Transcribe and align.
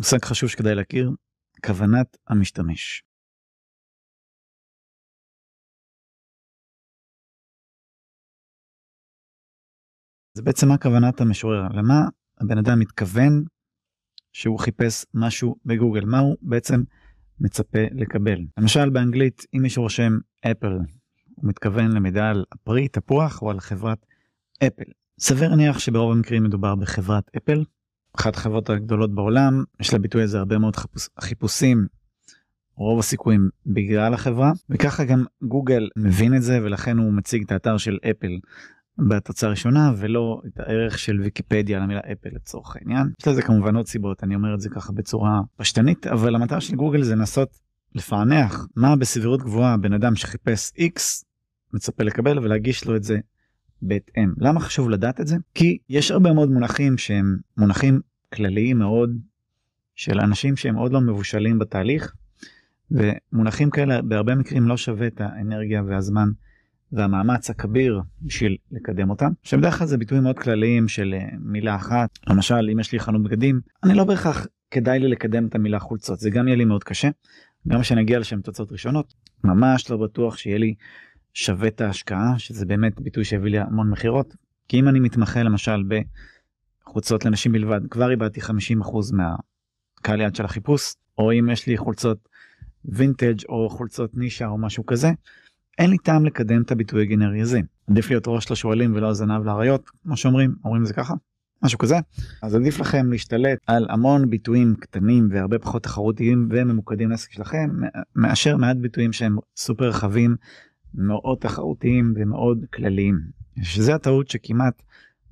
מושג 0.00 0.24
חשוב 0.24 0.48
שכדאי 0.48 0.74
להכיר, 0.74 1.10
כוונת 1.66 2.16
המשתמש. 2.28 3.02
זה 10.36 10.42
בעצם 10.42 10.68
מה 10.68 10.78
כוונת 10.78 11.20
המשורר, 11.20 11.68
למה 11.68 11.94
הבן 12.40 12.58
אדם 12.58 12.78
מתכוון 12.78 13.44
שהוא 14.32 14.58
חיפש 14.58 15.04
משהו 15.14 15.56
בגוגל, 15.64 16.04
מה 16.04 16.18
הוא 16.18 16.36
בעצם 16.42 16.80
מצפה 17.40 17.84
לקבל. 17.92 18.46
למשל 18.58 18.90
באנגלית 18.90 19.42
אם 19.54 19.62
מישהו 19.62 19.82
רושם 19.82 20.12
אפל, 20.40 20.72
הוא 21.34 21.48
מתכוון 21.48 21.92
למידע 21.92 22.30
על 22.30 22.44
הפרי, 22.52 22.88
תפוח 22.88 23.42
או 23.42 23.50
על 23.50 23.60
חברת 23.60 24.06
אפל. 24.66 24.90
סביר 25.18 25.48
להניח 25.50 25.78
שברוב 25.78 26.12
המקרים 26.12 26.44
מדובר 26.44 26.74
בחברת 26.74 27.30
אפל, 27.36 27.64
אחת 28.18 28.36
החברות 28.36 28.70
הגדולות 28.70 29.14
בעולם, 29.14 29.64
יש 29.80 29.94
לביטוי 29.94 30.22
הזה 30.22 30.38
הרבה 30.38 30.58
מאוד 30.58 30.76
חיפוש, 30.76 31.08
חיפושים, 31.20 31.86
רוב 32.76 32.98
הסיכויים 32.98 33.48
בגלל 33.66 34.14
החברה, 34.14 34.52
וככה 34.70 35.04
גם 35.04 35.24
גוגל 35.42 35.88
מבין 35.96 36.36
את 36.36 36.42
זה 36.42 36.58
ולכן 36.62 36.98
הוא 36.98 37.12
מציג 37.12 37.42
את 37.44 37.52
האתר 37.52 37.76
של 37.76 37.98
אפל 38.10 38.38
בתוצאה 38.98 39.48
הראשונה 39.48 39.92
ולא 39.96 40.40
את 40.46 40.60
הערך 40.60 40.98
של 40.98 41.20
ויקיפדיה 41.20 41.78
למילה 41.78 42.00
אפל 42.00 42.28
לצורך 42.32 42.76
העניין. 42.76 43.06
יש 43.20 43.28
לזה 43.28 43.42
כמובן 43.42 43.76
עוד 43.76 43.86
סיבות, 43.86 44.24
אני 44.24 44.34
אומר 44.34 44.54
את 44.54 44.60
זה 44.60 44.68
ככה 44.68 44.92
בצורה 44.92 45.40
פשטנית, 45.56 46.06
אבל 46.06 46.34
המטרה 46.34 46.60
של 46.60 46.76
גוגל 46.76 47.02
זה 47.02 47.14
לנסות 47.14 47.48
לפענח 47.94 48.66
מה 48.76 48.96
בסבירות 48.96 49.42
גבוהה 49.42 49.76
בן 49.76 49.92
אדם 49.92 50.16
שחיפש 50.16 50.72
x 50.78 51.24
מצפה 51.74 52.04
לקבל 52.04 52.38
ולהגיש 52.38 52.84
לו 52.84 52.96
את 52.96 53.02
זה 53.02 53.18
בהתאם. 53.82 54.32
למה 54.38 54.60
חשוב 54.60 54.90
לדעת 54.90 55.20
את 55.20 55.26
זה? 55.26 55.36
כי 55.54 55.78
יש 55.88 56.10
הרבה 56.10 56.32
מאוד 56.32 56.50
מונחים 56.50 56.98
שהם 56.98 57.36
מונחים 57.56 58.00
כלליים 58.34 58.78
מאוד 58.78 59.18
של 59.94 60.20
אנשים 60.20 60.56
שהם 60.56 60.74
עוד 60.74 60.92
לא 60.92 61.00
מבושלים 61.00 61.58
בתהליך 61.58 62.12
ומונחים 62.90 63.70
כאלה 63.70 64.02
בהרבה 64.02 64.34
מקרים 64.34 64.68
לא 64.68 64.76
שווה 64.76 65.06
את 65.06 65.20
האנרגיה 65.20 65.82
והזמן 65.86 66.28
והמאמץ 66.92 67.50
הכביר 67.50 68.00
בשביל 68.22 68.56
לקדם 68.72 69.10
אותם. 69.10 69.30
שבדרך 69.42 69.78
כלל 69.78 69.86
זה 69.86 69.98
ביטויים 69.98 70.24
מאוד 70.24 70.38
כלליים 70.38 70.88
של 70.88 71.14
אה, 71.18 71.28
מילה 71.40 71.76
אחת 71.76 72.18
למשל 72.26 72.68
אם 72.72 72.80
יש 72.80 72.92
לי 72.92 73.00
חנות 73.00 73.22
בגדים 73.22 73.60
אני 73.84 73.94
לא 73.94 74.04
בהכרח 74.04 74.46
כדאי 74.70 74.98
לי 74.98 75.08
לקדם 75.08 75.46
את 75.46 75.54
המילה 75.54 75.78
חולצות 75.78 76.20
זה 76.20 76.30
גם 76.30 76.48
יהיה 76.48 76.56
לי 76.56 76.64
מאוד 76.64 76.84
קשה 76.84 77.08
גם 77.68 77.80
כשנגיע 77.80 78.18
לשם 78.18 78.40
תוצאות 78.40 78.72
ראשונות 78.72 79.14
ממש 79.44 79.90
לא 79.90 79.96
בטוח 79.96 80.36
שיהיה 80.36 80.58
לי 80.58 80.74
שווה 81.34 81.68
את 81.68 81.80
ההשקעה 81.80 82.38
שזה 82.38 82.66
באמת 82.66 83.00
ביטוי 83.00 83.24
שהביא 83.24 83.50
לי 83.50 83.58
המון 83.58 83.90
מכירות. 83.90 84.34
כי 84.68 84.80
אם 84.80 84.88
אני 84.88 85.00
מתמחה 85.00 85.42
למשל 85.42 85.82
בחולצות 86.86 87.24
לנשים 87.24 87.52
בלבד 87.52 87.80
כבר 87.90 88.10
איבדתי 88.10 88.40
50% 88.40 88.44
מהקהל 89.12 90.20
יד 90.20 90.34
של 90.34 90.44
החיפוש 90.44 90.94
או 91.18 91.32
אם 91.32 91.50
יש 91.50 91.66
לי 91.66 91.76
חולצות 91.76 92.28
וינטג' 92.84 93.44
או 93.48 93.68
חולצות 93.70 94.10
נישה 94.14 94.46
או 94.46 94.58
משהו 94.58 94.86
כזה 94.86 95.08
אין 95.78 95.90
לי 95.90 95.98
טעם 95.98 96.24
לקדם 96.24 96.62
את 96.62 96.70
הביטוי 96.72 97.02
הגנרי 97.02 97.40
הזה. 97.40 97.60
עדיף 97.90 98.10
להיות 98.10 98.24
ראש 98.26 98.50
לשועלים 98.50 98.94
ולא 98.94 99.12
זנב 99.12 99.44
לאריות 99.44 99.90
כמו 100.02 100.16
שאומרים 100.16 100.54
אומרים 100.64 100.84
זה 100.84 100.94
ככה 100.94 101.14
משהו 101.62 101.78
כזה. 101.78 101.96
אז 102.42 102.54
עדיף 102.54 102.80
לכם 102.80 103.12
להשתלט 103.12 103.58
על 103.66 103.86
המון 103.90 104.30
ביטויים 104.30 104.74
קטנים 104.80 105.28
והרבה 105.30 105.58
פחות 105.58 105.82
תחרותיים 105.82 106.48
וממוקדים 106.50 107.10
לעסק 107.10 107.32
שלכם 107.32 107.70
מאשר 108.16 108.56
מעט 108.56 108.76
ביטויים 108.76 109.12
שהם 109.12 109.36
סופר 109.56 109.88
רחבים 109.88 110.36
מאוד 110.94 111.38
תחרותיים 111.38 112.14
ומאוד 112.16 112.64
כלליים. 112.74 113.20
שזה 113.62 113.94
הטעות 113.94 114.28
שכמעט 114.28 114.82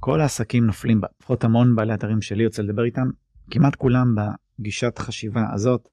כל 0.00 0.20
העסקים 0.20 0.66
נופלים 0.66 1.00
בה. 1.00 1.08
לפחות 1.20 1.44
המון 1.44 1.76
בעלי 1.76 1.94
אתרים 1.94 2.22
שלי 2.22 2.42
יוצא 2.44 2.62
לדבר 2.62 2.84
איתם, 2.84 3.08
כמעט 3.50 3.74
כולם 3.76 4.14
בגישת 4.58 4.98
חשיבה 4.98 5.52
הזאת, 5.52 5.88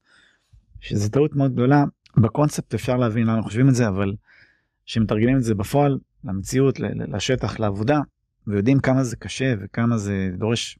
שזה 0.79 1.09
טעות 1.09 1.35
מאוד 1.35 1.53
גדולה. 1.53 1.83
בקונספט 2.17 2.73
אפשר 2.73 2.97
להבין 2.97 3.27
למה 3.27 3.41
חושבים 3.41 3.69
את 3.69 3.75
זה, 3.75 3.87
אבל 3.87 4.15
כשמתרגמים 4.85 5.37
את 5.37 5.43
זה 5.43 5.55
בפועל, 5.55 5.99
למציאות, 6.23 6.79
לשטח, 6.79 7.59
לעבודה, 7.59 7.99
ויודעים 8.47 8.79
כמה 8.79 9.03
זה 9.03 9.15
קשה 9.15 9.53
וכמה 9.59 9.97
זה 9.97 10.31
דורש 10.37 10.79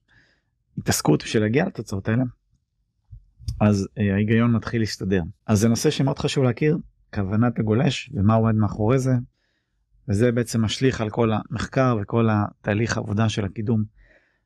התעסקות 0.78 1.24
בשביל 1.24 1.44
להגיע 1.44 1.66
לתוצאות 1.66 2.10
האלה, 2.10 2.24
אז 3.60 3.88
אה, 3.98 4.14
ההיגיון 4.14 4.52
מתחיל 4.52 4.82
להסתדר. 4.82 5.22
אז 5.48 5.60
זה 5.60 5.68
נושא 5.68 5.90
שמאוד 5.90 6.20
חשוב 6.20 6.44
להכיר, 6.44 6.78
כוונת 7.16 7.60
הגולש 7.60 8.12
ומה 8.14 8.34
עומד 8.34 8.56
מאחורי 8.56 9.00
זה. 9.00 9.12
וזה 10.08 10.32
בעצם 10.32 10.62
משליך 10.62 11.02
על 11.02 11.10
כל 11.10 11.32
המחקר 11.34 11.98
וכל 12.02 12.28
התהליך 12.32 12.98
העבודה 12.98 13.30
של 13.30 13.46
הקידום 13.46 13.84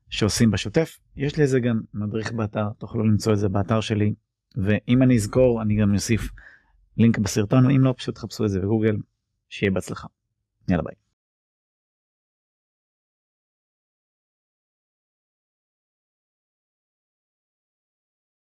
שעושים 0.09 0.51
בשוטף. 0.51 0.99
יש 1.15 1.37
לי 1.37 1.43
איזה 1.43 1.59
גם 1.59 1.81
מדריך 1.93 2.31
באתר, 2.31 2.69
תוכלו 2.77 3.03
למצוא 3.03 3.33
את 3.33 3.37
זה 3.37 3.49
באתר 3.49 3.81
שלי, 3.81 4.13
ואם 4.57 5.03
אני 5.03 5.15
אזכור 5.15 5.61
אני 5.61 5.75
גם 5.75 5.93
אוסיף 5.93 6.29
לינק 6.97 7.19
בסרטון, 7.19 7.65
ואם 7.65 7.81
לא 7.81 7.93
פשוט 7.97 8.17
חפשו 8.17 8.45
את 8.45 8.49
זה 8.49 8.59
בגוגל, 8.59 8.97
שיהיה 9.49 9.71
בהצלחה. 9.71 10.07
יאללה 10.69 10.83
ביי. 10.83 11.04